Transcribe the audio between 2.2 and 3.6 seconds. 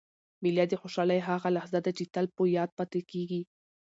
په یاد پاته کېږي.